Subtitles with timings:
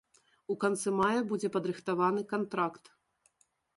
[0.53, 2.91] У канцы мая будзе падрыхтаваны кантракт.